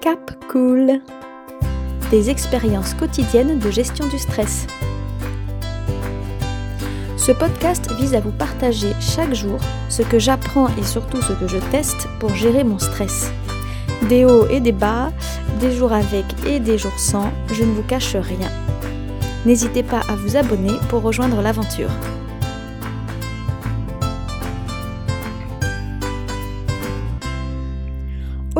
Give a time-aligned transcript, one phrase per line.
[0.00, 1.00] Cap Cool
[2.10, 4.66] Des expériences quotidiennes de gestion du stress.
[7.18, 9.58] Ce podcast vise à vous partager chaque jour
[9.90, 13.30] ce que j'apprends et surtout ce que je teste pour gérer mon stress.
[14.08, 15.12] Des hauts et des bas,
[15.60, 18.50] des jours avec et des jours sans, je ne vous cache rien.
[19.44, 21.90] N'hésitez pas à vous abonner pour rejoindre l'aventure.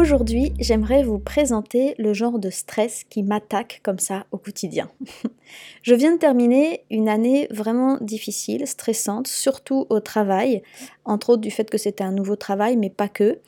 [0.01, 4.91] Aujourd'hui, j'aimerais vous présenter le genre de stress qui m'attaque comme ça au quotidien.
[5.83, 10.63] Je viens de terminer une année vraiment difficile, stressante, surtout au travail,
[11.05, 13.41] entre autres du fait que c'était un nouveau travail, mais pas que.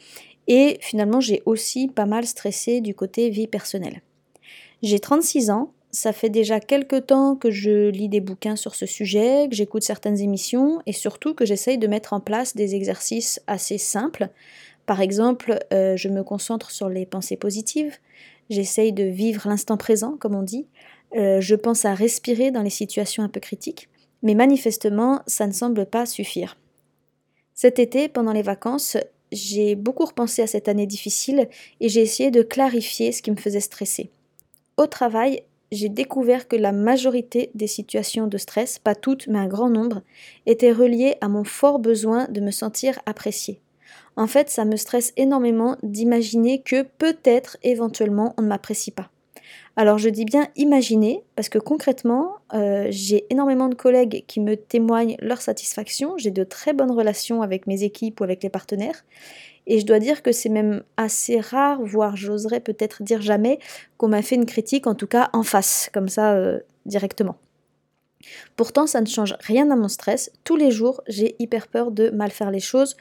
[0.47, 4.03] Et finalement, j'ai aussi pas mal stressé du côté vie personnelle.
[4.83, 8.85] J'ai 36 ans, ça fait déjà quelques temps que je lis des bouquins sur ce
[8.85, 13.41] sujet, que j'écoute certaines émissions et surtout que j'essaye de mettre en place des exercices
[13.47, 14.29] assez simples
[14.87, 17.97] par exemple, euh, je me concentre sur les pensées positives,
[18.51, 20.67] j'essaye de vivre l'instant présent, comme on dit,
[21.17, 23.89] euh, je pense à respirer dans les situations un peu critiques,
[24.23, 26.59] mais manifestement, ça ne semble pas suffire.
[27.55, 28.97] Cet été, pendant les vacances,
[29.31, 31.49] j'ai beaucoup repensé à cette année difficile
[31.81, 34.11] et j'ai essayé de clarifier ce qui me faisait stresser.
[34.77, 39.47] Au travail, j'ai découvert que la majorité des situations de stress, pas toutes, mais un
[39.47, 40.03] grand nombre,
[40.45, 43.61] étaient reliées à mon fort besoin de me sentir appréciée
[44.17, 49.11] en fait, ça me stresse énormément d'imaginer que peut-être, éventuellement, on ne m'apprécie pas.
[49.75, 54.55] Alors je dis bien imaginer, parce que concrètement, euh, j'ai énormément de collègues qui me
[54.55, 59.03] témoignent leur satisfaction, j'ai de très bonnes relations avec mes équipes ou avec les partenaires,
[59.67, 63.59] et je dois dire que c'est même assez rare, voire j'oserais peut-être dire jamais,
[63.97, 67.37] qu'on m'a fait une critique, en tout cas en face, comme ça, euh, directement.
[68.57, 70.31] Pourtant, ça ne change rien à mon stress.
[70.45, 72.97] Tous les jours, j'ai hyper peur de mal faire les choses,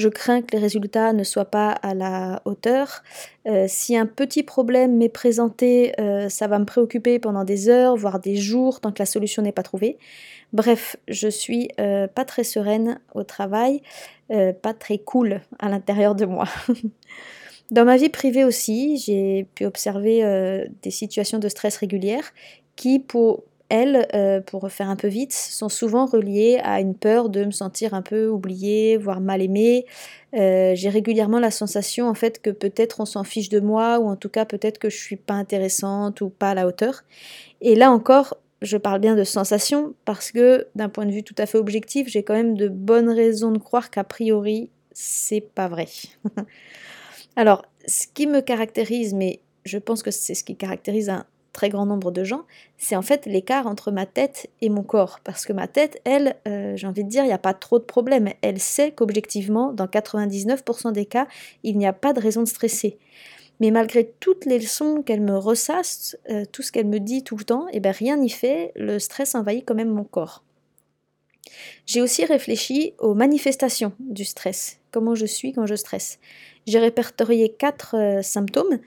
[0.00, 3.02] je crains que les résultats ne soient pas à la hauteur.
[3.46, 7.96] Euh, si un petit problème m'est présenté, euh, ça va me préoccuper pendant des heures,
[7.96, 9.98] voire des jours, tant que la solution n'est pas trouvée.
[10.52, 13.82] Bref, je suis euh, pas très sereine au travail,
[14.62, 16.44] pas très cool à l'intérieur de moi.
[17.72, 22.32] Dans ma vie privée aussi, j'ai pu observer des situations de stress régulières
[22.76, 27.28] qui, pour, elles, euh, pour faire un peu vite, sont souvent reliées à une peur
[27.30, 29.86] de me sentir un peu oubliée, voire mal aimée.
[30.34, 34.08] Euh, j'ai régulièrement la sensation en fait que peut-être on s'en fiche de moi, ou
[34.08, 37.04] en tout cas peut-être que je suis pas intéressante ou pas à la hauteur.
[37.60, 41.34] Et là encore, je parle bien de sensation parce que d'un point de vue tout
[41.38, 45.68] à fait objectif, j'ai quand même de bonnes raisons de croire qu'a priori c'est pas
[45.68, 45.86] vrai.
[47.36, 51.68] Alors, ce qui me caractérise, mais je pense que c'est ce qui caractérise un, très
[51.68, 52.44] grand nombre de gens,
[52.78, 55.20] c'est en fait l'écart entre ma tête et mon corps.
[55.24, 57.78] Parce que ma tête, elle, euh, j'ai envie de dire, il n'y a pas trop
[57.78, 58.30] de problème.
[58.42, 61.26] Elle sait qu'objectivement, dans 99% des cas,
[61.62, 62.98] il n'y a pas de raison de stresser.
[63.60, 67.36] Mais malgré toutes les leçons qu'elle me ressasse, euh, tout ce qu'elle me dit tout
[67.36, 70.42] le temps, et eh ben rien n'y fait, le stress envahit quand même mon corps.
[71.84, 76.18] J'ai aussi réfléchi aux manifestations du stress, comment je suis quand je stresse.
[76.66, 78.78] J'ai répertorié quatre euh, symptômes.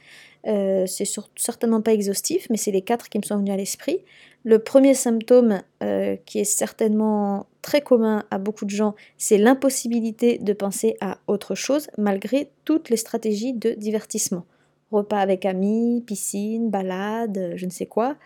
[0.48, 4.00] Euh, c'est certainement pas exhaustif, mais c'est les quatre qui me sont venus à l'esprit.
[4.44, 10.38] Le premier symptôme, euh, qui est certainement très commun à beaucoup de gens, c'est l'impossibilité
[10.38, 14.46] de penser à autre chose malgré toutes les stratégies de divertissement.
[14.92, 18.18] Repas avec amis, piscine, balade, je ne sais quoi.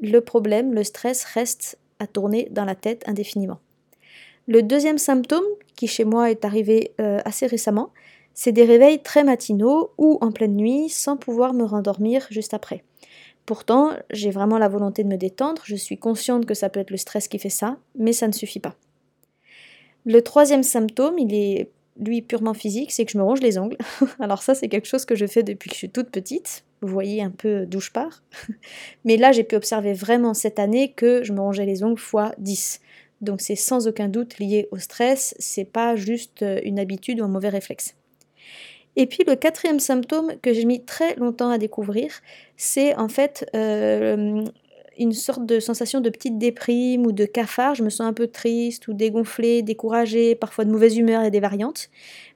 [0.00, 3.60] Le problème, le stress reste à tourner dans la tête indéfiniment.
[4.46, 5.44] Le deuxième symptôme,
[5.76, 7.90] qui chez moi est arrivé euh, assez récemment,
[8.34, 12.84] c'est des réveils très matinaux ou en pleine nuit sans pouvoir me rendormir juste après.
[13.46, 16.90] Pourtant, j'ai vraiment la volonté de me détendre, je suis consciente que ça peut être
[16.90, 18.74] le stress qui fait ça, mais ça ne suffit pas.
[20.06, 23.76] Le troisième symptôme, il est lui purement physique, c'est que je me ronge les ongles.
[24.18, 26.64] Alors ça, c'est quelque chose que je fais depuis que je suis toute petite.
[26.80, 28.22] Vous voyez un peu d'où je pars.
[29.04, 32.34] Mais là, j'ai pu observer vraiment cette année que je me rongeais les ongles fois
[32.38, 32.80] 10.
[33.20, 37.28] Donc c'est sans aucun doute lié au stress, c'est pas juste une habitude ou un
[37.28, 37.94] mauvais réflexe.
[38.96, 42.12] Et puis le quatrième symptôme que j'ai mis très longtemps à découvrir,
[42.56, 44.44] c'est en fait euh,
[44.98, 47.74] une sorte de sensation de petite déprime ou de cafard.
[47.74, 51.40] Je me sens un peu triste ou dégonflée, découragée, parfois de mauvaise humeur et des
[51.40, 51.90] variantes.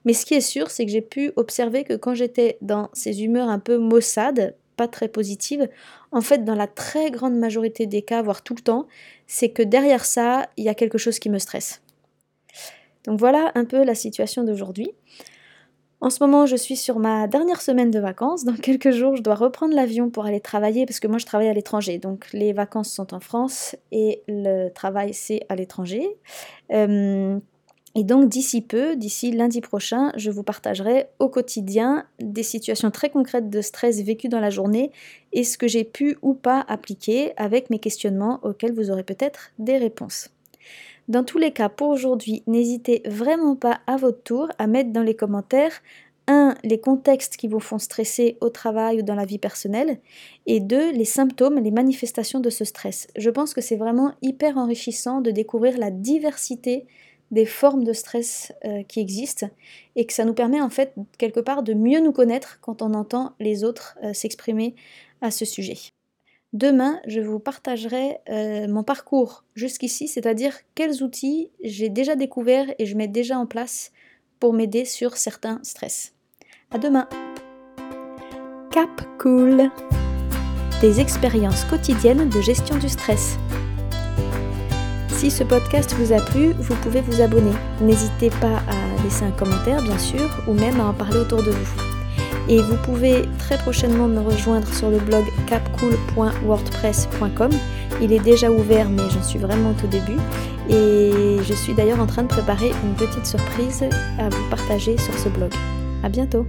[0.05, 3.23] Mais ce qui est sûr, c'est que j'ai pu observer que quand j'étais dans ces
[3.23, 5.69] humeurs un peu maussades, pas très positives,
[6.13, 8.87] en fait, dans la très grande majorité des cas, voire tout le temps,
[9.27, 11.83] c'est que derrière ça, il y a quelque chose qui me stresse.
[13.05, 14.93] Donc voilà un peu la situation d'aujourd'hui.
[16.01, 18.45] En ce moment, je suis sur ma dernière semaine de vacances.
[18.45, 21.49] Dans quelques jours, je dois reprendre l'avion pour aller travailler parce que moi, je travaille
[21.49, 21.99] à l'étranger.
[21.99, 26.07] Donc, les vacances sont en France et le travail, c'est à l'étranger.
[26.73, 27.41] Euh,
[27.95, 33.11] Et donc d'ici peu, d'ici lundi prochain, je vous partagerai au quotidien des situations très
[33.11, 34.93] concrètes de stress vécues dans la journée
[35.33, 39.53] et ce que j'ai pu ou pas appliquer avec mes questionnements auxquels vous aurez peut-être
[39.59, 40.31] des réponses.
[41.09, 45.03] Dans tous les cas, pour aujourd'hui, n'hésitez vraiment pas à votre tour à mettre dans
[45.03, 45.81] les commentaires
[46.27, 46.55] 1.
[46.65, 50.01] les contextes qui vous font stresser au travail ou dans la vie personnelle,
[50.45, 50.93] et 2.
[50.93, 53.09] les symptômes, les manifestations de ce stress.
[53.17, 56.87] Je pense que c'est vraiment hyper enrichissant de découvrir la diversité
[57.31, 59.49] des formes de stress euh, qui existent
[59.97, 62.93] et que ça nous permet en fait quelque part de mieux nous connaître quand on
[62.93, 64.75] entend les autres euh, s'exprimer
[65.23, 65.77] à ce sujet.
[66.55, 72.87] Demain, je vous partagerai euh, mon parcours jusqu'ici, c'est-à-dire quels outils j'ai déjà découverts et
[72.87, 73.93] je mets déjà en place
[74.41, 76.15] pour m'aider sur certains stress.
[76.71, 77.07] À demain.
[78.71, 79.71] Cap Cool.
[80.81, 83.37] Des expériences quotidiennes de gestion du stress.
[85.11, 87.53] Si ce podcast vous a plu, vous pouvez vous abonner.
[87.83, 91.51] N'hésitez pas à laisser un commentaire, bien sûr, ou même à en parler autour de
[91.51, 91.88] vous.
[92.49, 97.51] Et vous pouvez très prochainement me rejoindre sur le blog capcool.wordpress.com.
[98.01, 100.17] Il est déjà ouvert, mais j'en suis vraiment au début.
[100.71, 103.85] Et je suis d'ailleurs en train de préparer une petite surprise
[104.19, 105.53] à vous partager sur ce blog.
[106.03, 106.47] À bientôt!